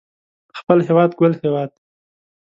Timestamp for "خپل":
0.59-0.77